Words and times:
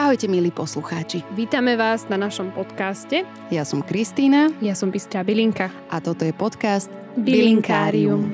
Ahojte 0.00 0.32
milí 0.32 0.48
poslucháči. 0.48 1.20
Vítame 1.36 1.76
vás 1.76 2.08
na 2.08 2.16
našom 2.16 2.56
podcaste. 2.56 3.20
Ja 3.52 3.68
som 3.68 3.84
Kristýna. 3.84 4.48
Ja 4.64 4.72
som 4.72 4.88
Bystrá 4.88 5.20
Bilinka. 5.20 5.68
A 5.92 6.00
toto 6.00 6.24
je 6.24 6.32
podcast 6.32 6.88
Bilinkárium. 7.20 8.32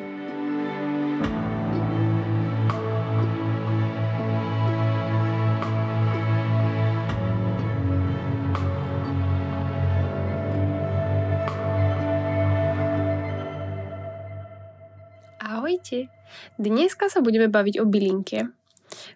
Ahojte. 15.43 16.07
Dneska 16.63 17.11
sa 17.11 17.19
budeme 17.19 17.51
baviť 17.51 17.83
o 17.83 17.91
bylinke, 17.91 18.55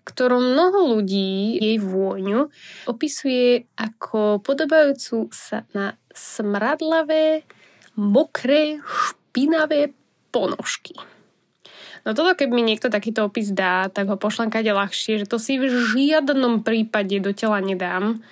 ktorú 0.05 0.41
mnoho 0.41 0.99
ľudí 0.99 1.61
jej 1.61 1.77
vôňu 1.79 2.49
opisuje 2.89 3.69
ako 3.79 4.41
podobajúcu 4.43 5.29
sa 5.33 5.65
na 5.77 5.97
smradlavé, 6.11 7.45
mokré, 7.97 8.81
špinavé 8.83 9.93
ponožky. 10.35 10.95
No 12.01 12.17
toto, 12.17 12.33
keď 12.33 12.49
mi 12.49 12.65
niekto 12.65 12.89
takýto 12.89 13.29
opis 13.29 13.53
dá, 13.53 13.93
tak 13.93 14.09
ho 14.09 14.17
pošlem 14.17 14.49
kade 14.49 14.73
ľahšie, 14.73 15.21
že 15.21 15.29
to 15.29 15.37
si 15.37 15.61
v 15.61 15.69
žiadnom 15.69 16.65
prípade 16.65 17.21
do 17.21 17.37
tela 17.37 17.61
nedám, 17.61 18.25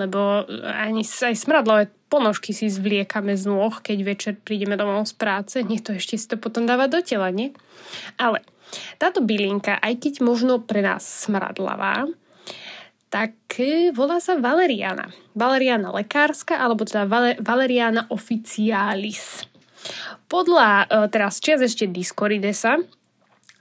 lebo 0.00 0.48
ani 0.64 1.04
aj 1.04 1.36
smradlové 1.36 1.92
ponožky 2.08 2.56
si 2.56 2.72
zvliekame 2.72 3.36
z 3.36 3.44
nôh, 3.48 3.72
keď 3.84 3.98
večer 4.00 4.32
prídeme 4.40 4.80
domov 4.80 5.04
z 5.08 5.14
práce. 5.16 5.56
Nie 5.60 5.84
to 5.84 5.92
ešte 5.92 6.16
si 6.16 6.26
to 6.28 6.40
potom 6.40 6.64
dáva 6.64 6.88
do 6.88 7.04
tela, 7.04 7.28
nie? 7.28 7.52
Ale 8.16 8.40
táto 8.96 9.20
bylinka, 9.24 9.78
aj 9.80 10.00
keď 10.00 10.14
možno 10.24 10.62
pre 10.64 10.80
nás 10.80 11.04
smradlavá, 11.04 12.08
tak 13.12 13.36
e, 13.60 13.92
volá 13.92 14.16
sa 14.24 14.40
valeriana. 14.40 15.12
Valeriana 15.36 15.92
lekárska, 15.92 16.56
alebo 16.56 16.88
teda 16.88 17.04
valeriana 17.44 18.08
officialis. 18.08 19.44
Podľa 20.32 20.68
e, 20.68 20.84
teraz 21.12 21.36
čias 21.36 21.60
ešte 21.60 21.84
Discoridesa 21.84 22.80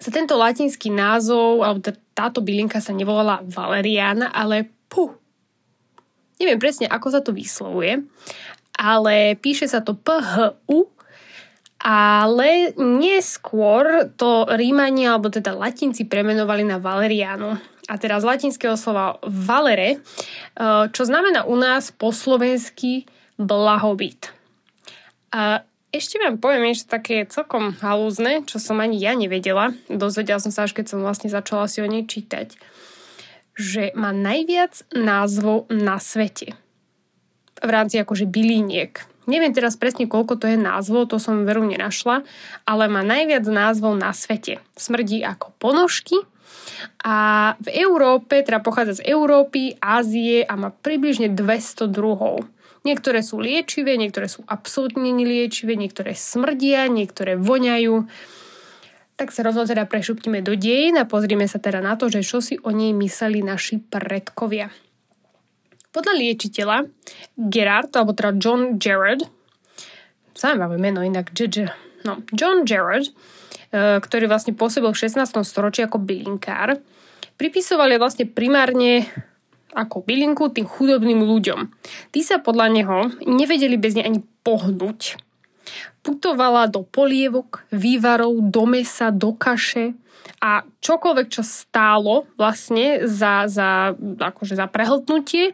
sa 0.02 0.10
tento 0.10 0.40
latinský 0.40 0.88
názov, 0.90 1.68
alebo 1.68 1.92
táto 2.16 2.40
bylinka 2.40 2.80
sa 2.80 2.96
nevolala 2.96 3.44
valeriana, 3.44 4.32
ale 4.32 4.72
puh. 4.88 5.14
Neviem 6.42 6.58
presne, 6.58 6.90
ako 6.90 7.08
sa 7.14 7.22
to 7.22 7.36
vyslovuje, 7.36 8.02
ale 8.74 9.38
píše 9.38 9.70
sa 9.70 9.84
to 9.86 9.94
PHU 9.94 10.90
ale 11.82 12.78
neskôr 12.78 14.14
to 14.14 14.46
Rímani, 14.46 15.10
alebo 15.10 15.34
teda 15.34 15.58
latinci 15.58 16.06
premenovali 16.06 16.62
na 16.62 16.78
Valerianu. 16.78 17.58
A 17.90 17.94
teraz 17.98 18.22
latinského 18.22 18.78
slova 18.78 19.18
valere, 19.26 19.98
e, 19.98 19.98
čo 20.94 21.04
znamená 21.04 21.44
u 21.50 21.58
nás 21.58 21.90
po 21.90 22.14
slovensky 22.14 23.10
blahobyt. 23.42 24.30
A 25.34 25.66
ešte 25.92 26.22
vám 26.22 26.40
poviem 26.40 26.72
niečo 26.72 26.88
také 26.88 27.28
celkom 27.28 27.76
halúzne, 27.84 28.48
čo 28.48 28.64
som 28.64 28.80
ani 28.80 28.96
ja 28.96 29.12
nevedela. 29.12 29.76
Dozvedela 29.92 30.40
som 30.40 30.54
sa 30.54 30.64
až 30.64 30.72
keď 30.72 30.88
som 30.88 31.04
vlastne 31.04 31.28
začala 31.28 31.68
si 31.68 31.84
o 31.84 31.88
nej 31.90 32.08
čítať. 32.08 32.56
Že 33.60 33.92
má 34.00 34.16
najviac 34.16 34.88
názvov 34.96 35.68
na 35.68 36.00
svete. 36.00 36.56
V 37.60 37.70
rámci 37.70 38.00
akože 38.00 38.24
byliniek. 38.24 39.11
Neviem 39.32 39.56
teraz 39.56 39.80
presne, 39.80 40.12
koľko 40.12 40.36
to 40.36 40.52
je 40.52 40.60
názvov, 40.60 41.08
to 41.08 41.16
som 41.16 41.48
veru 41.48 41.64
nenašla, 41.64 42.28
ale 42.68 42.92
má 42.92 43.00
najviac 43.00 43.48
názvov 43.48 43.96
na 43.96 44.12
svete. 44.12 44.60
Smrdí 44.76 45.24
ako 45.24 45.56
ponožky 45.56 46.20
a 47.00 47.16
v 47.64 47.70
Európe, 47.80 48.44
teda 48.44 48.60
pochádza 48.60 49.00
z 49.00 49.08
Európy, 49.08 49.80
Ázie 49.80 50.44
a 50.44 50.60
má 50.60 50.76
približne 50.76 51.32
200 51.32 51.88
druhov. 51.88 52.44
Niektoré 52.84 53.24
sú 53.24 53.40
liečivé, 53.40 53.96
niektoré 53.96 54.28
sú 54.28 54.44
absolútne 54.50 55.14
neliečivé, 55.14 55.80
niektoré 55.80 56.12
smrdia, 56.12 56.92
niektoré 56.92 57.38
voňajú. 57.38 58.10
Tak 59.16 59.30
sa 59.30 59.46
rovno 59.46 59.70
teda 59.70 59.86
prešupneme 59.86 60.42
do 60.42 60.58
dejín 60.58 60.98
a 60.98 61.06
pozrieme 61.06 61.46
sa 61.46 61.62
teda 61.62 61.80
na 61.80 61.94
to, 61.94 62.10
že 62.10 62.26
čo 62.26 62.42
si 62.42 62.58
o 62.58 62.74
nej 62.74 62.92
mysleli 62.92 63.46
naši 63.46 63.78
predkovia. 63.80 64.74
Podľa 65.92 66.14
liečiteľa 66.16 66.78
Gerard, 67.36 67.92
alebo 67.92 68.16
teda 68.16 68.32
John 68.40 68.80
Gerard, 68.80 69.28
zaujímavé 70.32 70.80
meno 70.80 71.04
inak, 71.04 71.36
JJ, 71.36 71.68
no, 72.08 72.24
John 72.32 72.64
Gerard, 72.64 73.08
e, 73.08 73.14
ktorý 74.00 74.32
vlastne 74.32 74.56
pôsobil 74.56 74.88
v 74.88 75.02
16. 75.04 75.44
storočí 75.44 75.84
ako 75.84 76.00
bylinkár, 76.00 76.80
pripisovali 77.36 78.00
vlastne 78.00 78.24
primárne 78.24 79.04
ako 79.72 80.04
bylinku 80.04 80.52
tým 80.52 80.68
chudobným 80.68 81.24
ľuďom. 81.24 81.72
Tí 82.12 82.24
sa 82.24 82.40
podľa 82.40 82.68
neho 82.72 82.98
nevedeli 83.24 83.80
bez 83.80 83.96
nej 83.96 84.08
ani 84.08 84.20
pohnúť. 84.44 85.31
Putovala 86.02 86.66
do 86.72 86.82
polievok, 86.82 87.66
vývarov, 87.70 88.40
do 88.50 88.64
mesa, 88.66 89.14
do 89.14 89.36
kaše, 89.38 89.94
a 90.42 90.66
čokoľvek, 90.66 91.28
čo 91.30 91.46
stálo 91.46 92.26
vlastne 92.34 93.06
za, 93.06 93.46
za, 93.46 93.94
akože 94.18 94.58
za 94.58 94.66
prehltnutie 94.66 95.54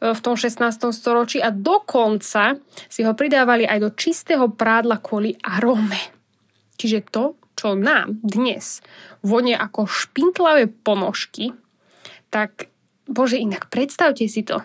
v 0.00 0.20
tom 0.20 0.36
16. 0.36 0.92
storočí 0.92 1.40
a 1.40 1.48
dokonca 1.48 2.60
si 2.88 3.00
ho 3.00 3.16
pridávali 3.16 3.64
aj 3.64 3.78
do 3.80 3.90
čistého 3.96 4.52
prádla 4.52 5.00
kvôli 5.00 5.40
aróme. 5.40 6.12
Čiže 6.76 7.08
to, 7.08 7.24
čo 7.56 7.72
nám 7.72 8.20
dnes 8.20 8.84
vonie 9.24 9.56
ako 9.56 9.88
špintlavé 9.88 10.68
ponožky, 10.68 11.56
tak 12.28 12.68
bože, 13.08 13.40
inak 13.40 13.72
predstavte 13.72 14.28
si 14.28 14.44
to. 14.44 14.60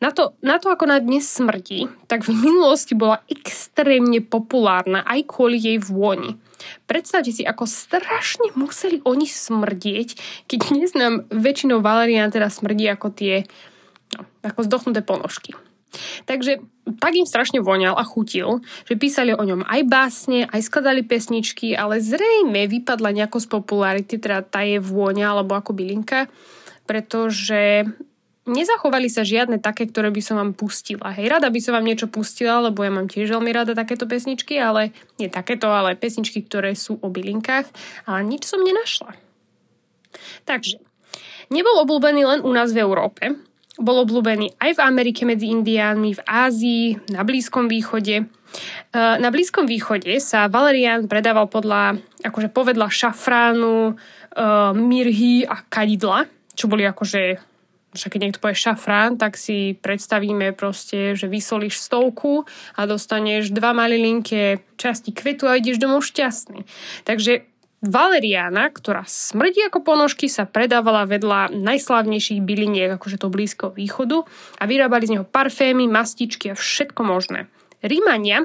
Na 0.00 0.16
to, 0.16 0.32
na 0.40 0.56
to, 0.56 0.72
ako 0.72 0.88
na 0.88 0.96
dnes 0.96 1.28
smrdí, 1.28 1.84
tak 2.08 2.24
v 2.24 2.32
minulosti 2.32 2.96
bola 2.96 3.20
extrémne 3.28 4.24
populárna 4.24 5.04
aj 5.04 5.28
kvôli 5.28 5.60
jej 5.60 5.76
vôni. 5.76 6.40
Predstavte 6.88 7.28
si, 7.28 7.44
ako 7.44 7.68
strašne 7.68 8.48
museli 8.56 9.04
oni 9.04 9.28
smrdieť, 9.28 10.16
keď 10.48 10.58
dnes 10.72 10.96
nám 10.96 11.28
väčšinou 11.28 11.84
valerián 11.84 12.32
teda 12.32 12.48
smrdí 12.48 12.88
ako 12.88 13.12
tie, 13.12 13.44
no, 14.16 14.24
ako 14.40 14.60
zdochnuté 14.64 15.04
ponožky. 15.04 15.52
Takže 16.24 16.64
tak 16.96 17.12
im 17.18 17.28
strašne 17.28 17.60
voňal 17.60 17.92
a 17.92 18.04
chutil, 18.06 18.64
že 18.88 18.96
písali 18.96 19.36
o 19.36 19.42
ňom 19.42 19.68
aj 19.68 19.80
básne, 19.84 20.48
aj 20.48 20.64
skladali 20.64 21.04
pesničky, 21.04 21.76
ale 21.76 22.00
zrejme 22.00 22.70
vypadla 22.70 23.12
nejako 23.12 23.36
z 23.42 23.46
popularity, 23.52 24.16
teda 24.16 24.46
tá 24.48 24.64
je 24.64 24.80
vôňa 24.80 25.36
alebo 25.36 25.58
ako 25.58 25.76
bylinka, 25.76 26.30
pretože 26.88 27.84
nezachovali 28.48 29.12
sa 29.12 29.26
žiadne 29.26 29.60
také, 29.60 29.84
ktoré 29.88 30.08
by 30.08 30.22
som 30.24 30.40
vám 30.40 30.52
pustila. 30.56 31.12
Hej, 31.12 31.28
rada 31.28 31.52
by 31.52 31.60
som 31.60 31.76
vám 31.76 31.84
niečo 31.84 32.08
pustila, 32.08 32.64
lebo 32.64 32.80
ja 32.80 32.92
mám 32.92 33.10
tiež 33.10 33.28
veľmi 33.28 33.50
rada 33.52 33.76
takéto 33.76 34.08
pesničky, 34.08 34.56
ale 34.56 34.96
nie 35.20 35.28
takéto, 35.28 35.68
ale 35.68 35.98
pesničky, 35.98 36.44
ktoré 36.44 36.72
sú 36.72 36.96
o 37.00 37.08
bylinkách, 37.12 37.68
ale 38.08 38.20
nič 38.24 38.48
som 38.48 38.64
nenašla. 38.64 39.12
Takže, 40.48 40.80
nebol 41.52 41.84
obľúbený 41.84 42.22
len 42.24 42.40
u 42.40 42.50
nás 42.50 42.72
v 42.72 42.80
Európe, 42.80 43.36
bol 43.80 44.04
obľúbený 44.04 44.60
aj 44.60 44.76
v 44.76 44.84
Amerike 44.84 45.22
medzi 45.24 45.48
Indiánmi, 45.48 46.12
v 46.12 46.22
Ázii, 46.28 46.84
na 47.16 47.24
Blízkom 47.24 47.64
východe. 47.64 48.16
E, 48.20 48.24
na 48.96 49.28
Blízkom 49.32 49.64
východe 49.64 50.20
sa 50.20 50.52
valerián 50.52 51.08
predával 51.08 51.48
podľa, 51.48 51.96
akože 52.20 52.52
povedla 52.52 52.92
šafránu, 52.92 53.76
e, 53.88 53.92
mirhy 54.76 55.48
a 55.48 55.64
kadidla, 55.64 56.28
čo 56.52 56.68
boli 56.68 56.84
akože 56.84 57.49
však 57.94 58.16
keď 58.16 58.20
niekto 58.20 58.42
povie 58.42 58.54
šafrán, 58.54 59.18
tak 59.18 59.34
si 59.34 59.74
predstavíme 59.74 60.54
proste, 60.54 61.18
že 61.18 61.26
vysolíš 61.26 61.82
stovku 61.82 62.46
a 62.78 62.86
dostaneš 62.86 63.50
dva 63.50 63.74
malilinké 63.74 64.62
časti 64.78 65.10
kvetu 65.10 65.50
a 65.50 65.58
ideš 65.58 65.82
domov 65.82 66.06
šťastný. 66.06 66.62
Takže 67.02 67.50
Valeriana, 67.80 68.68
ktorá 68.68 69.08
smrdí 69.08 69.64
ako 69.64 69.80
ponožky, 69.80 70.28
sa 70.28 70.44
predávala 70.44 71.08
vedľa 71.08 71.56
najslávnejších 71.56 72.44
byliniek, 72.44 73.00
akože 73.00 73.16
to 73.16 73.32
Blízkoho 73.32 73.72
východu 73.72 74.20
a 74.60 74.68
vyrábali 74.68 75.08
z 75.08 75.12
neho 75.16 75.24
parfémy, 75.24 75.88
mastičky 75.88 76.52
a 76.52 76.58
všetko 76.58 77.00
možné. 77.00 77.48
Rímania 77.80 78.44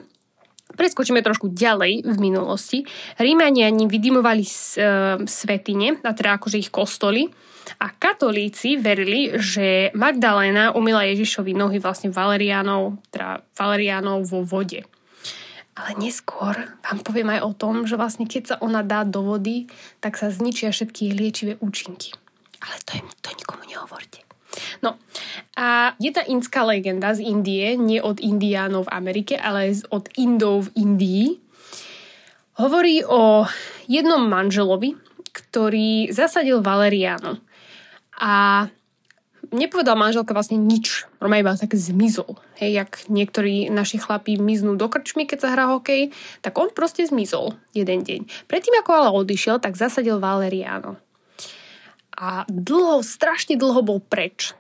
Preskočíme 0.66 1.22
trošku 1.22 1.54
ďalej 1.54 2.04
v 2.04 2.18
minulosti. 2.18 2.84
Rímania 3.22 3.70
ním 3.70 3.86
vydimovali 3.86 4.44
e, 4.44 4.52
svetine, 5.24 6.02
a 6.02 6.12
teda 6.12 6.42
akože 6.42 6.58
ich 6.58 6.74
kostoly, 6.74 7.30
a 7.82 7.90
katolíci 7.90 8.78
verili, 8.78 9.34
že 9.42 9.90
Magdaléna 9.98 10.74
umila 10.78 11.06
Ježišovi 11.08 11.58
nohy 11.58 11.82
vlastne 11.82 12.14
valeriánov, 12.14 13.02
teda 13.10 13.42
valeriánov 13.58 14.26
vo 14.30 14.46
vode. 14.46 14.86
Ale 15.76 15.92
neskôr 16.00 16.56
vám 16.56 17.00
poviem 17.04 17.36
aj 17.36 17.42
o 17.44 17.52
tom, 17.52 17.84
že 17.84 18.00
vlastne 18.00 18.24
keď 18.24 18.44
sa 18.48 18.56
ona 18.64 18.80
dá 18.80 19.04
do 19.04 19.26
vody, 19.28 19.68
tak 20.00 20.16
sa 20.16 20.32
zničia 20.32 20.72
všetky 20.72 21.12
jej 21.12 21.14
liečivé 21.14 21.54
účinky. 21.60 22.16
Ale 22.64 22.76
to, 22.88 22.92
im, 22.96 23.08
to 23.20 23.30
nikomu 23.36 23.68
nehovorte. 23.68 24.24
No 24.80 24.96
a 25.60 25.92
je 26.00 26.16
tá 26.16 26.24
inská 26.24 26.64
legenda 26.64 27.12
z 27.12 27.28
Indie, 27.28 27.76
nie 27.76 28.00
od 28.00 28.24
Indiánov 28.24 28.88
v 28.88 28.94
Amerike, 28.96 29.36
ale 29.36 29.76
od 29.92 30.08
Indov 30.16 30.72
v 30.72 30.80
Indii. 30.80 31.28
Hovorí 32.56 33.04
o 33.04 33.44
jednom 33.92 34.24
manželovi, 34.32 34.96
ktorý 35.36 36.16
zasadil 36.16 36.64
valeriánu. 36.64 37.44
A 38.20 38.66
nepovedal 39.52 40.00
manželka 40.00 40.34
vlastne 40.34 40.58
nič. 40.58 41.06
Roma 41.20 41.40
iba 41.40 41.56
tak 41.56 41.76
zmizol. 41.76 42.40
Hej, 42.58 42.72
jak 42.86 42.92
niektorí 43.12 43.70
naši 43.70 44.00
chlapí 44.00 44.40
miznú 44.40 44.80
do 44.80 44.88
krčmy, 44.88 45.28
keď 45.28 45.40
sa 45.46 45.52
hrá 45.54 45.66
hokej, 45.72 46.16
tak 46.42 46.56
on 46.56 46.72
proste 46.72 47.06
zmizol 47.06 47.60
jeden 47.76 48.02
deň. 48.02 48.48
Predtým, 48.48 48.76
ako 48.82 48.92
ale 48.92 49.10
odišiel, 49.12 49.60
tak 49.60 49.80
zasadil 49.80 50.20
Valeriano. 50.20 50.98
A 52.16 52.48
dlho, 52.48 53.04
strašne 53.04 53.60
dlho 53.60 53.84
bol 53.84 54.00
preč. 54.00 54.56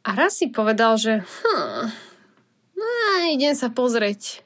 A 0.00 0.16
raz 0.16 0.40
si 0.40 0.48
povedal, 0.48 0.96
že 0.96 1.20
hm, 1.20 1.84
no, 2.72 2.88
idem 3.28 3.52
sa 3.52 3.68
pozrieť 3.68 4.40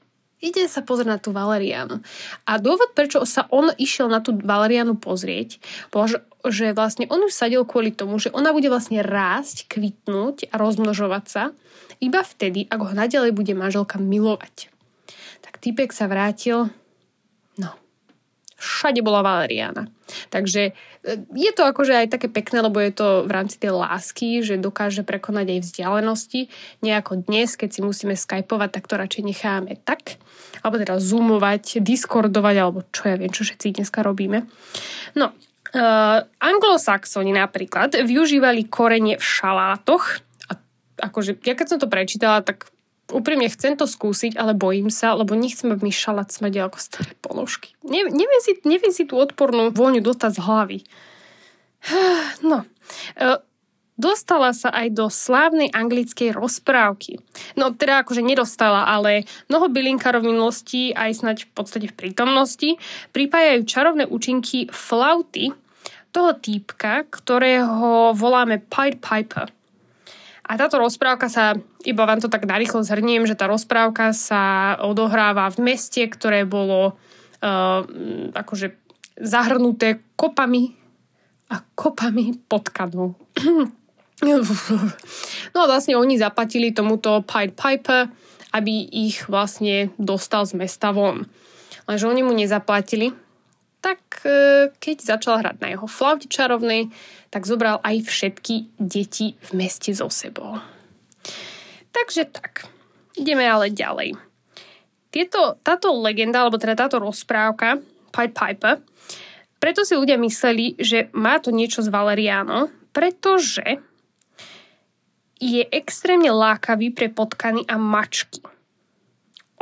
ide 0.44 0.68
sa 0.68 0.84
pozrieť 0.84 1.08
na 1.08 1.16
tú 1.16 1.32
Valerianu. 1.32 2.04
A 2.44 2.60
dôvod, 2.60 2.92
prečo 2.92 3.24
sa 3.24 3.48
on 3.48 3.72
išiel 3.80 4.12
na 4.12 4.20
tú 4.20 4.36
Valerianu 4.36 5.00
pozrieť, 5.00 5.56
bol, 5.88 6.04
že, 6.12 6.76
vlastne 6.76 7.08
on 7.08 7.24
už 7.24 7.32
sadil 7.32 7.64
kvôli 7.64 7.96
tomu, 7.96 8.20
že 8.20 8.28
ona 8.28 8.52
bude 8.52 8.68
vlastne 8.68 9.00
rásť, 9.00 9.72
kvitnúť 9.72 10.52
a 10.52 10.60
rozmnožovať 10.60 11.24
sa 11.24 11.56
iba 12.04 12.20
vtedy, 12.20 12.68
ak 12.68 12.80
ho 12.84 12.92
nadalej 12.92 13.32
bude 13.32 13.56
manželka 13.56 13.96
milovať. 13.96 14.68
Tak 15.40 15.60
typek 15.60 15.88
sa 15.92 16.04
vrátil, 16.04 16.68
všade 18.64 19.04
bola 19.04 19.20
Valeriana. 19.20 19.84
Takže 20.32 20.72
e, 21.04 21.20
je 21.36 21.50
to 21.52 21.68
akože 21.68 21.92
aj 21.92 22.08
také 22.16 22.32
pekné, 22.32 22.64
lebo 22.64 22.80
je 22.80 22.92
to 22.96 23.08
v 23.28 23.30
rámci 23.30 23.60
tej 23.60 23.76
lásky, 23.76 24.40
že 24.40 24.56
dokáže 24.56 25.04
prekonať 25.04 25.52
aj 25.52 25.60
vzdialenosti. 25.60 26.40
Nejako 26.80 27.28
dnes, 27.28 27.60
keď 27.60 27.68
si 27.76 27.80
musíme 27.84 28.16
skypovať, 28.16 28.70
tak 28.72 28.88
to 28.88 28.96
radšej 28.96 29.22
necháme 29.24 29.76
tak. 29.84 30.16
Alebo 30.64 30.80
teda 30.80 30.96
zoomovať, 30.96 31.84
diskordovať, 31.84 32.56
alebo 32.56 32.88
čo 32.88 33.12
ja 33.12 33.20
viem, 33.20 33.28
čo 33.28 33.44
všetci 33.44 33.76
dneska 33.76 34.00
robíme. 34.00 34.48
No, 35.12 35.36
uh, 35.76 36.18
anglosaxoni 36.40 37.36
napríklad 37.36 38.00
využívali 38.00 38.64
korenie 38.72 39.20
v 39.20 39.24
šalátoch. 39.24 40.24
A 40.48 40.52
akože, 41.04 41.36
ja 41.44 41.52
keď 41.52 41.76
som 41.76 41.78
to 41.82 41.90
prečítala, 41.90 42.40
tak 42.40 42.73
úprimne 43.12 43.50
chcem 43.52 43.76
to 43.76 43.84
skúsiť, 43.84 44.40
ale 44.40 44.56
bojím 44.56 44.88
sa, 44.88 45.12
lebo 45.12 45.36
nechcem, 45.36 45.72
aby 45.72 45.88
mi 45.88 45.94
šalát 45.94 46.32
smedel 46.32 46.68
ako 46.68 46.80
staré 46.80 47.12
ponožky. 47.20 47.76
Ne, 47.84 48.08
neviem, 48.08 48.40
si, 48.40 48.56
neviem 48.64 48.92
si 48.94 49.04
tú 49.04 49.20
odpornú 49.20 49.68
vôňu 49.74 50.00
dostať 50.00 50.30
z 50.36 50.40
hlavy. 50.40 50.78
No, 52.44 52.64
e, 53.16 53.40
dostala 53.94 54.50
sa 54.56 54.72
aj 54.72 54.96
do 54.96 55.06
slávnej 55.12 55.70
anglickej 55.70 56.34
rozprávky. 56.34 57.20
No 57.54 57.76
teda 57.76 58.02
akože 58.02 58.24
nedostala, 58.24 58.88
ale 58.88 59.28
mnoho 59.46 59.68
bylinkárov 59.70 60.24
v 60.24 60.30
minulosti, 60.34 60.82
aj 60.96 61.20
snať 61.20 61.38
v 61.46 61.50
podstate 61.52 61.86
v 61.92 61.96
prítomnosti, 61.96 62.80
pripájajú 63.12 63.60
čarovné 63.68 64.04
účinky 64.08 64.66
flauty 64.72 65.54
toho 66.14 66.30
týpka, 66.38 67.06
ktorého 67.10 68.14
voláme 68.14 68.62
Pied 68.62 69.02
Piper. 69.02 69.50
A 70.44 70.52
táto 70.60 70.76
rozprávka 70.76 71.26
sa, 71.32 71.56
iba 71.84 72.08
vám 72.08 72.20
to 72.20 72.32
tak 72.32 72.48
narýchlo 72.48 72.80
zhrniem, 72.80 73.28
že 73.28 73.36
tá 73.36 73.44
rozprávka 73.44 74.16
sa 74.16 74.74
odohráva 74.80 75.52
v 75.52 75.72
meste, 75.72 76.00
ktoré 76.08 76.48
bolo 76.48 76.96
uh, 76.96 77.80
akože 78.32 78.72
zahrnuté 79.20 80.00
kopami 80.16 80.74
a 81.52 81.60
kopami 81.76 82.40
potkanov. 82.48 83.14
no 85.54 85.58
a 85.60 85.66
vlastne 85.68 85.94
oni 85.94 86.16
zaplatili 86.16 86.72
tomuto 86.72 87.20
Pied 87.22 87.52
Piper, 87.52 88.08
aby 88.56 88.88
ich 88.88 89.28
vlastne 89.28 89.92
dostal 90.00 90.48
z 90.48 90.56
mesta 90.56 90.90
von. 90.90 91.28
Lenže 91.84 92.08
oni 92.08 92.22
mu 92.24 92.32
nezaplatili, 92.32 93.12
tak 93.84 94.24
uh, 94.24 94.72
keď 94.80 94.96
začal 95.04 95.44
hrať 95.44 95.56
na 95.60 95.68
jeho 95.76 95.84
flaute 95.84 96.32
čarovnej, 96.32 96.88
tak 97.28 97.44
zobral 97.44 97.76
aj 97.84 98.08
všetky 98.08 98.72
deti 98.80 99.36
v 99.36 99.50
meste 99.52 99.92
so 99.92 100.08
sebou. 100.08 100.73
Takže 101.94 102.26
tak, 102.26 102.66
ideme 103.14 103.46
ale 103.46 103.70
ďalej. 103.70 104.18
Tieto, 105.14 105.62
táto 105.62 105.94
legenda, 105.94 106.42
alebo 106.42 106.58
teda 106.58 106.74
táto 106.74 106.98
rozprávka, 106.98 107.78
Pied 108.10 108.34
Piper, 108.34 108.82
preto 109.62 109.86
si 109.86 109.94
ľudia 109.94 110.18
mysleli, 110.18 110.74
že 110.76 111.08
má 111.14 111.38
to 111.38 111.54
niečo 111.54 111.80
z 111.80 111.88
Valeriano, 111.88 112.68
pretože 112.90 113.78
je 115.38 115.62
extrémne 115.70 116.34
lákavý 116.34 116.90
pre 116.90 117.08
potkany 117.08 117.64
a 117.70 117.78
mačky. 117.78 118.42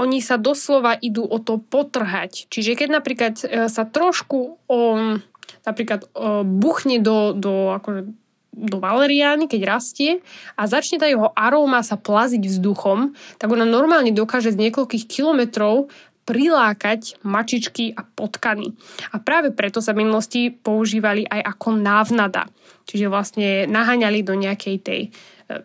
Oni 0.01 0.25
sa 0.25 0.41
doslova 0.41 0.97
idú 0.99 1.29
o 1.29 1.39
to 1.39 1.61
potrhať. 1.61 2.49
Čiže 2.49 2.75
keď 2.75 2.89
napríklad 2.99 3.35
e, 3.45 3.69
sa 3.69 3.85
trošku 3.85 4.59
um, 4.67 5.21
napríklad 5.63 6.09
uh, 6.17 6.43
buchne 6.43 6.99
do, 6.99 7.37
do, 7.37 7.71
akože, 7.77 8.11
do 8.53 8.77
valeriány, 8.79 9.49
keď 9.49 9.61
rastie 9.65 10.21
a 10.61 10.69
začne 10.69 11.01
tá 11.01 11.09
jeho 11.09 11.33
aróma 11.33 11.81
sa 11.81 11.97
plaziť 11.97 12.45
vzduchom, 12.45 13.17
tak 13.41 13.49
ona 13.49 13.65
normálne 13.65 14.13
dokáže 14.13 14.53
z 14.53 14.69
niekoľkých 14.69 15.09
kilometrov 15.09 15.89
prilákať 16.23 17.19
mačičky 17.27 17.97
a 17.99 18.07
potkany. 18.07 18.77
A 19.11 19.19
práve 19.19 19.51
preto 19.51 19.83
sa 19.83 19.91
v 19.91 20.07
minulosti 20.07 20.55
používali 20.55 21.27
aj 21.27 21.57
ako 21.57 21.69
návnada. 21.83 22.47
Čiže 22.87 23.11
vlastne 23.11 23.67
naháňali 23.67 24.23
do 24.23 24.39
nejakej 24.39 24.77
tej 24.79 25.01
e, 25.07 25.11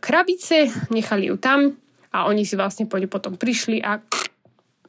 krabice, 0.01 0.71
nechali 0.89 1.29
ju 1.29 1.37
tam 1.37 1.77
a 2.09 2.25
oni 2.25 2.41
si 2.41 2.57
vlastne 2.57 2.89
potom 2.89 3.37
prišli 3.37 3.83
a 3.85 4.01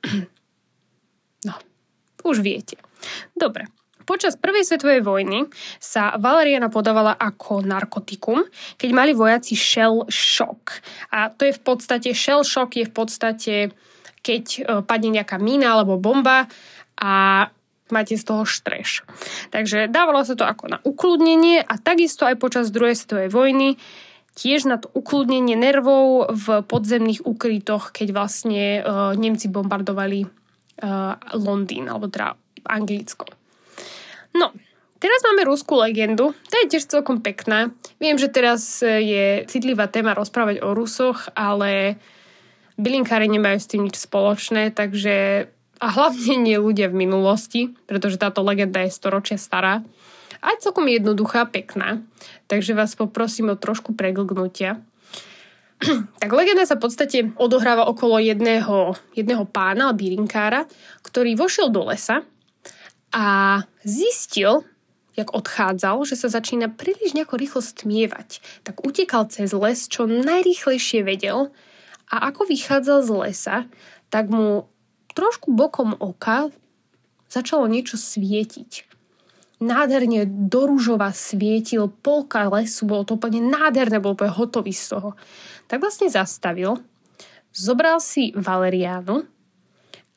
no, 1.48 1.54
už 2.24 2.40
viete. 2.40 2.80
Dobre, 3.36 3.68
Počas 4.08 4.40
prvej 4.40 4.64
svetovej 4.64 5.04
vojny 5.04 5.52
sa 5.76 6.16
valeriana 6.16 6.72
podávala 6.72 7.12
ako 7.12 7.60
narkotikum, 7.60 8.40
keď 8.80 8.90
mali 8.96 9.12
vojaci 9.12 9.52
shell 9.52 10.08
shock. 10.08 10.80
A 11.12 11.28
to 11.28 11.44
je 11.44 11.52
v 11.52 11.60
podstate, 11.60 12.16
shell 12.16 12.40
shock 12.40 12.72
je 12.72 12.88
v 12.88 12.94
podstate, 12.96 13.54
keď 14.24 14.44
e, 14.48 14.60
padne 14.80 15.20
nejaká 15.20 15.36
mína 15.36 15.76
alebo 15.76 16.00
bomba 16.00 16.48
a 16.96 17.46
máte 17.92 18.16
z 18.16 18.24
toho 18.24 18.48
štreš. 18.48 19.04
Takže 19.52 19.92
dávalo 19.92 20.24
sa 20.24 20.32
to 20.32 20.48
ako 20.48 20.72
na 20.72 20.78
ukludnenie 20.88 21.60
a 21.60 21.76
takisto 21.76 22.24
aj 22.24 22.40
počas 22.40 22.72
druhej 22.72 22.96
svetovej 22.96 23.28
vojny 23.28 23.76
tiež 24.40 24.64
na 24.70 24.80
to 24.80 24.88
ukludnenie 24.96 25.58
nervov 25.58 26.32
v 26.32 26.64
podzemných 26.64 27.28
ukrytoch, 27.28 27.90
keď 27.92 28.08
vlastne 28.14 28.80
uh, 28.80 29.12
Nemci 29.18 29.50
bombardovali 29.50 30.22
uh, 30.22 31.18
Londýn, 31.34 31.90
alebo 31.90 32.06
teda 32.06 32.38
Anglicko. 32.62 33.37
No, 34.34 34.52
teraz 34.98 35.20
máme 35.24 35.48
ruskú 35.48 35.78
legendu. 35.80 36.32
To 36.32 36.54
je 36.64 36.70
tiež 36.76 36.88
celkom 36.88 37.24
pekná. 37.24 37.72
Viem, 38.02 38.20
že 38.20 38.28
teraz 38.28 38.84
e, 38.84 39.00
je 39.04 39.26
citlivá 39.48 39.88
téma 39.88 40.12
rozprávať 40.12 40.60
o 40.64 40.74
Rusoch, 40.74 41.32
ale 41.32 41.96
bylinkári 42.76 43.26
nemajú 43.28 43.58
s 43.58 43.70
tým 43.70 43.82
nič 43.88 43.96
spoločné, 43.98 44.72
takže 44.72 45.48
a 45.78 45.86
hlavne 45.94 46.42
nie 46.42 46.58
ľudia 46.58 46.90
v 46.90 47.06
minulosti, 47.06 47.70
pretože 47.86 48.18
táto 48.18 48.42
legenda 48.42 48.82
je 48.82 48.90
storočia 48.90 49.38
stará. 49.38 49.86
A 50.42 50.54
celkom 50.58 50.86
jednoduchá, 50.86 51.46
pekná. 51.50 52.02
Takže 52.46 52.74
vás 52.74 52.94
poprosím 52.94 53.54
o 53.54 53.58
trošku 53.58 53.94
preglgnutia. 53.94 54.82
tak 56.22 56.30
legenda 56.34 56.66
sa 56.66 56.74
v 56.74 56.82
podstate 56.86 57.18
odohráva 57.38 57.86
okolo 57.86 58.18
jedného, 58.18 58.98
jedného 59.14 59.46
pána, 59.46 59.94
bylinkára, 59.94 60.66
ktorý 61.06 61.38
vošiel 61.38 61.70
do 61.70 61.86
lesa 61.86 62.26
a 63.12 63.62
zistil, 63.84 64.64
jak 65.18 65.34
odchádzal, 65.34 66.06
že 66.06 66.14
sa 66.14 66.28
začína 66.30 66.70
príliš 66.70 67.16
nejako 67.16 67.34
rýchlo 67.34 67.60
stmievať. 67.64 68.38
Tak 68.62 68.86
utekal 68.86 69.26
cez 69.26 69.50
les, 69.50 69.90
čo 69.90 70.06
najrýchlejšie 70.06 71.02
vedel 71.02 71.50
a 72.08 72.30
ako 72.30 72.46
vychádzal 72.46 72.98
z 73.02 73.10
lesa, 73.10 73.56
tak 74.14 74.30
mu 74.30 74.70
trošku 75.12 75.50
bokom 75.50 75.98
oka 75.98 76.54
začalo 77.26 77.66
niečo 77.66 77.98
svietiť. 77.98 78.86
Nádherne 79.58 80.22
do 80.24 80.70
rúžova 80.70 81.10
svietil, 81.10 81.90
polka 81.90 82.46
lesu, 82.46 82.86
bolo 82.86 83.02
to 83.02 83.18
úplne 83.18 83.42
nádherné, 83.42 83.98
bol 83.98 84.14
úplne 84.14 84.30
hotový 84.30 84.70
z 84.70 84.94
toho. 84.94 85.18
Tak 85.66 85.82
vlastne 85.82 86.06
zastavil, 86.06 86.78
zobral 87.50 87.98
si 87.98 88.30
valeriánu, 88.38 89.26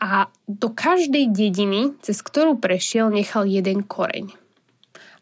a 0.02 0.34
do 0.50 0.74
každej 0.74 1.30
dediny, 1.30 1.94
cez 2.02 2.26
ktorú 2.26 2.58
prešiel, 2.58 3.14
nechal 3.14 3.46
jeden 3.46 3.86
koreň. 3.86 4.34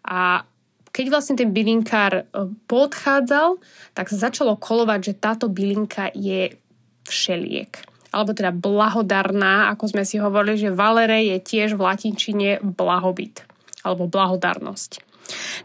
A 0.08 0.48
keď 0.96 1.06
vlastne 1.12 1.36
ten 1.36 1.52
bylinkár 1.52 2.14
e, 2.16 2.24
podchádzal, 2.66 3.60
tak 3.92 4.08
sa 4.08 4.32
začalo 4.32 4.56
kolovať, 4.56 5.12
že 5.12 5.20
táto 5.20 5.52
bylinka 5.52 6.16
je 6.16 6.56
všeliek. 7.04 7.76
Alebo 8.10 8.34
teda 8.34 8.56
blahodarná, 8.56 9.70
ako 9.76 9.94
sme 9.94 10.04
si 10.08 10.18
hovorili, 10.18 10.58
že 10.58 10.74
valere 10.74 11.28
je 11.30 11.38
tiež 11.44 11.78
v 11.78 11.86
latinčine 11.86 12.50
blahobyt. 12.64 13.46
Alebo 13.84 14.10
blahodarnosť. 14.10 15.04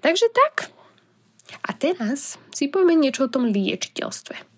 Takže 0.05 0.27
tak. 0.29 0.69
A 1.65 1.71
teraz 1.73 2.37
si 2.53 2.69
poďme 2.69 2.99
niečo 2.99 3.31
o 3.31 3.33
tom 3.33 3.49
liečiteľstve. 3.49 4.54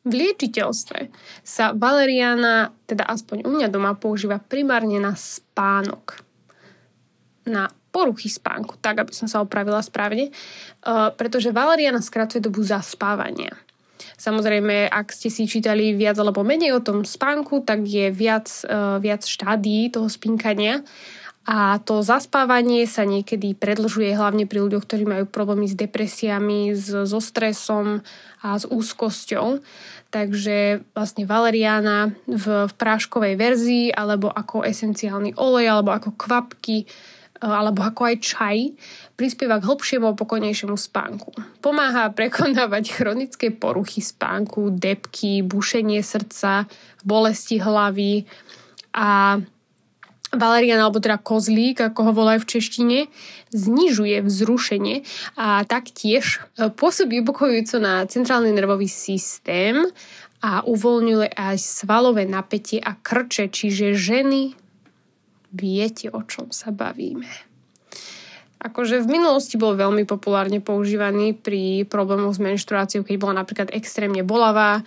V 0.00 0.12
liečiteľstve 0.16 1.12
sa 1.44 1.76
valeriana, 1.76 2.72
teda 2.88 3.04
aspoň 3.04 3.44
u 3.44 3.50
mňa 3.52 3.68
doma, 3.68 3.92
používa 3.92 4.40
primárne 4.40 4.96
na 4.96 5.12
spánok. 5.12 6.24
Na 7.44 7.68
poruchy 7.92 8.32
spánku, 8.32 8.80
tak 8.80 9.02
aby 9.02 9.12
som 9.12 9.28
sa 9.28 9.42
opravila 9.44 9.82
správne, 9.82 10.30
uh, 10.30 11.12
pretože 11.12 11.52
valeriana 11.52 12.00
skracuje 12.00 12.40
dobu 12.40 12.64
zaspávania. 12.64 13.52
Samozrejme, 14.16 14.88
ak 14.88 15.12
ste 15.12 15.28
si 15.28 15.44
čítali 15.44 15.92
viac 15.92 16.16
alebo 16.16 16.44
menej 16.44 16.76
o 16.76 16.84
tom 16.84 17.04
spánku, 17.04 17.60
tak 17.66 17.84
je 17.84 18.08
viac, 18.08 18.48
uh, 18.64 18.96
viac 19.02 19.26
štádí 19.26 19.92
toho 19.92 20.08
spínkania 20.08 20.80
a 21.48 21.80
to 21.80 22.04
zaspávanie 22.04 22.84
sa 22.84 23.08
niekedy 23.08 23.56
predlžuje 23.56 24.12
hlavne 24.12 24.44
pri 24.44 24.60
ľuďoch, 24.60 24.84
ktorí 24.84 25.08
majú 25.08 25.24
problémy 25.24 25.64
s 25.64 25.74
depresiami, 25.74 26.76
so 26.76 27.20
stresom 27.20 28.04
a 28.44 28.48
s 28.60 28.68
úzkosťou. 28.68 29.64
Takže 30.12 30.84
vlastne 30.92 31.24
valeriána 31.24 32.12
v, 32.28 32.68
v 32.68 32.72
práškovej 32.76 33.34
verzii 33.40 33.86
alebo 33.88 34.28
ako 34.28 34.66
esenciálny 34.66 35.38
olej 35.38 35.70
alebo 35.70 35.96
ako 35.96 36.12
kvapky 36.18 36.84
alebo 37.40 37.80
ako 37.88 38.12
aj 38.12 38.16
čaj 38.20 38.58
prispieva 39.16 39.56
k 39.56 39.64
hlbšiemu 39.64 40.12
a 40.12 40.18
pokojnejšiemu 40.18 40.76
spánku. 40.76 41.32
Pomáha 41.64 42.12
prekonávať 42.12 42.92
chronické 42.92 43.48
poruchy 43.48 44.04
spánku, 44.04 44.76
depky, 44.76 45.40
bušenie 45.40 46.04
srdca, 46.04 46.68
bolesti 47.00 47.56
hlavy 47.56 48.28
a 48.92 49.40
valerian 50.30 50.78
alebo 50.78 51.02
teda 51.02 51.18
kozlík, 51.18 51.82
ako 51.82 52.10
ho 52.10 52.12
volajú 52.14 52.46
v 52.46 52.50
češtine, 52.58 52.98
znižuje 53.50 54.22
vzrušenie 54.22 55.02
a 55.34 55.66
taktiež 55.66 56.38
e, 56.54 56.70
pôsobí 56.70 57.18
upokojujúco 57.26 57.82
na 57.82 58.06
centrálny 58.06 58.54
nervový 58.54 58.86
systém 58.86 59.82
a 60.40 60.62
uvoľňuje 60.64 61.34
aj 61.34 61.56
svalové 61.58 62.24
napätie 62.24 62.80
a 62.80 62.96
krče, 62.96 63.50
čiže 63.50 63.98
ženy 63.98 64.54
viete, 65.50 66.08
o 66.14 66.22
čom 66.22 66.54
sa 66.54 66.70
bavíme. 66.70 67.28
Akože 68.60 69.00
v 69.00 69.08
minulosti 69.08 69.56
bol 69.56 69.72
veľmi 69.72 70.04
populárne 70.04 70.60
používaný 70.60 71.32
pri 71.32 71.88
problémoch 71.88 72.36
s 72.36 72.44
menštruáciou, 72.44 73.08
keď 73.08 73.16
bola 73.16 73.40
napríklad 73.40 73.72
extrémne 73.72 74.20
bolavá, 74.20 74.84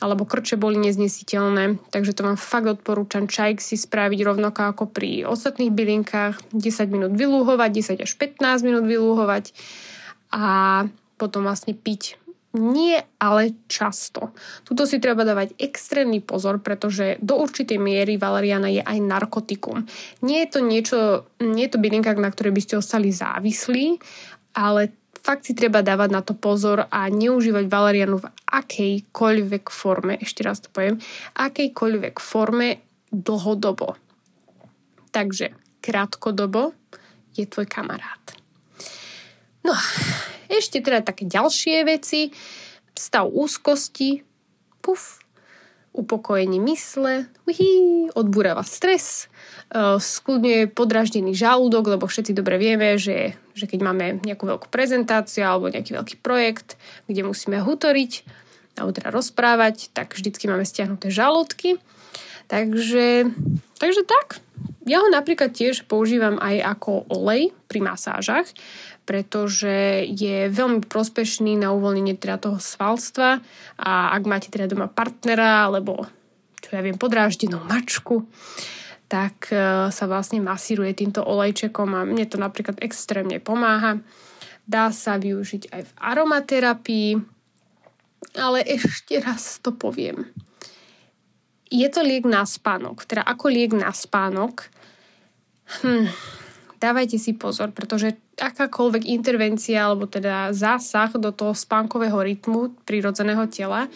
alebo 0.00 0.24
krče 0.24 0.56
boli 0.56 0.80
neznesiteľné, 0.80 1.92
takže 1.92 2.16
to 2.16 2.24
vám 2.24 2.40
fakt 2.40 2.66
odporúčam 2.66 3.28
čajk 3.28 3.60
si 3.60 3.76
spraviť 3.76 4.20
rovnako 4.24 4.60
ako 4.72 4.84
pri 4.88 5.28
ostatných 5.28 5.70
bylinkách, 5.70 6.40
10 6.56 6.88
minút 6.88 7.12
vylúhovať, 7.14 8.00
10 8.00 8.06
až 8.08 8.12
15 8.16 8.66
minút 8.66 8.84
vylúhovať 8.88 9.52
a 10.32 10.44
potom 11.20 11.44
vlastne 11.44 11.76
piť 11.76 12.16
nie, 12.50 12.98
ale 13.22 13.54
často. 13.70 14.34
Tuto 14.66 14.82
si 14.82 14.98
treba 14.98 15.22
dávať 15.22 15.54
extrémny 15.54 16.18
pozor, 16.18 16.58
pretože 16.58 17.14
do 17.22 17.38
určitej 17.38 17.78
miery 17.78 18.18
valeriana 18.18 18.66
je 18.66 18.82
aj 18.82 18.98
narkotikum. 18.98 19.86
Nie 20.26 20.46
je 20.46 20.48
to 20.50 20.60
niečo, 20.66 20.98
nie 21.38 21.70
je 21.70 21.78
to 21.78 21.78
bylinka, 21.78 22.10
na 22.18 22.26
ktorej 22.26 22.50
by 22.50 22.62
ste 22.66 22.74
ostali 22.74 23.14
závislí, 23.14 24.02
ale 24.58 24.90
fakt 25.20 25.46
si 25.46 25.52
treba 25.52 25.84
dávať 25.84 26.10
na 26.10 26.20
to 26.24 26.32
pozor 26.36 26.88
a 26.88 27.06
neužívať 27.08 27.64
valerianu 27.68 28.20
v 28.20 28.30
akejkoľvek 28.48 29.64
forme, 29.68 30.16
ešte 30.18 30.42
raz 30.42 30.60
to 30.64 30.68
poviem, 30.72 30.98
akejkoľvek 31.36 32.18
forme 32.18 32.80
dlhodobo. 33.12 33.96
Takže 35.10 35.52
krátkodobo 35.82 36.72
je 37.34 37.44
tvoj 37.46 37.66
kamarát. 37.66 38.22
No, 39.60 39.76
ešte 40.48 40.80
teda 40.80 41.04
také 41.04 41.28
ďalšie 41.28 41.84
veci. 41.84 42.32
Stav 42.96 43.28
úzkosti, 43.28 44.24
puf, 44.82 45.20
upokojenie 45.90 46.62
mysle, 46.62 47.26
uhí, 47.46 48.06
odburáva 48.14 48.62
stres, 48.62 49.26
uh, 49.74 49.98
skľudňuje 49.98 50.70
podraždený 50.70 51.34
žalúdok, 51.34 51.98
lebo 51.98 52.06
všetci 52.06 52.32
dobre 52.34 52.62
vieme, 52.62 52.94
že, 52.94 53.34
že 53.60 53.68
keď 53.68 53.80
máme 53.84 54.06
nejakú 54.24 54.48
veľkú 54.48 54.72
prezentáciu 54.72 55.44
alebo 55.44 55.68
nejaký 55.68 55.92
veľký 55.92 56.16
projekt, 56.24 56.80
kde 57.04 57.28
musíme 57.28 57.60
hutoriť 57.60 58.12
alebo 58.80 58.96
teda 58.96 59.12
rozprávať, 59.12 59.92
tak 59.92 60.16
vždycky 60.16 60.48
máme 60.48 60.64
stiahnuté 60.64 61.12
žalúdky. 61.12 61.76
Takže, 62.48 63.28
takže 63.76 64.02
tak. 64.08 64.40
Ja 64.88 65.04
ho 65.04 65.08
napríklad 65.12 65.52
tiež 65.52 65.84
používam 65.84 66.40
aj 66.40 66.80
ako 66.80 67.06
olej 67.12 67.52
pri 67.68 67.84
masážach, 67.84 68.48
pretože 69.04 70.08
je 70.08 70.48
veľmi 70.48 70.82
prospešný 70.88 71.60
na 71.60 71.70
uvoľnenie 71.76 72.16
teda 72.16 72.40
toho 72.40 72.58
svalstva 72.58 73.38
a 73.78 73.92
ak 74.16 74.22
máte 74.26 74.48
teda 74.48 74.66
doma 74.66 74.90
partnera 74.90 75.68
alebo 75.68 76.08
čo 76.60 76.76
ja 76.76 76.84
viem, 76.84 76.94
podráždenú 77.00 77.58
mačku, 77.64 78.28
tak 79.10 79.50
e, 79.50 79.90
sa 79.90 80.04
vlastne 80.06 80.38
masíruje 80.38 80.94
týmto 80.94 81.26
olejčekom 81.26 81.98
a 81.98 82.06
mne 82.06 82.30
to 82.30 82.38
napríklad 82.38 82.78
extrémne 82.78 83.42
pomáha. 83.42 83.98
Dá 84.70 84.94
sa 84.94 85.18
využiť 85.18 85.74
aj 85.74 85.82
v 85.82 85.92
aromaterapii, 85.98 87.10
ale 88.38 88.62
ešte 88.62 89.18
raz 89.18 89.58
to 89.58 89.74
poviem. 89.74 90.30
Je 91.66 91.90
to 91.90 92.06
liek 92.06 92.22
na 92.22 92.46
spánok, 92.46 93.02
teda 93.02 93.26
ako 93.26 93.50
liek 93.50 93.74
na 93.74 93.90
spánok. 93.90 94.70
Hm, 95.82 96.06
dávajte 96.78 97.18
si 97.18 97.34
pozor, 97.34 97.74
pretože 97.74 98.14
akákoľvek 98.38 99.10
intervencia 99.10 99.90
alebo 99.90 100.06
teda 100.06 100.54
zásah 100.54 101.10
do 101.18 101.34
toho 101.34 101.50
spánkového 101.50 102.22
rytmu 102.22 102.78
prirodzeného 102.86 103.50
tela 103.50 103.90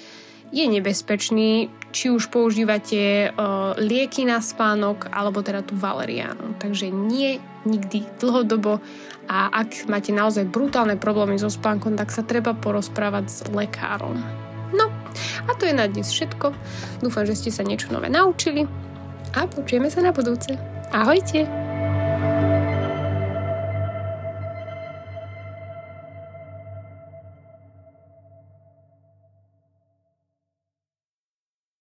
je 0.55 0.67
nebezpečný, 0.67 1.71
či 1.95 2.11
už 2.11 2.27
používate 2.35 3.31
uh, 3.31 3.79
lieky 3.79 4.27
na 4.27 4.43
spánok 4.43 5.07
alebo 5.15 5.47
teda 5.47 5.63
tú 5.63 5.79
valeriánu. 5.79 6.59
Takže 6.59 6.91
nie 6.91 7.39
nikdy 7.63 8.03
dlhodobo 8.19 8.83
a 9.31 9.49
ak 9.55 9.87
máte 9.87 10.11
naozaj 10.11 10.51
brutálne 10.51 10.99
problémy 10.99 11.39
so 11.39 11.49
spánkom, 11.49 11.95
tak 11.95 12.11
sa 12.11 12.27
treba 12.27 12.53
porozprávať 12.53 13.25
s 13.31 13.39
lekárom. 13.55 14.19
No, 14.75 14.91
a 15.47 15.51
to 15.55 15.71
je 15.71 15.73
na 15.73 15.87
dnes 15.87 16.11
všetko. 16.11 16.51
Dúfam, 16.99 17.25
že 17.25 17.39
ste 17.39 17.55
sa 17.55 17.63
niečo 17.63 17.95
nové 17.95 18.11
naučili 18.11 18.67
a 19.33 19.47
počujeme 19.47 19.87
sa 19.87 20.03
na 20.03 20.11
budúce. 20.11 20.59
Ahojte! 20.91 21.64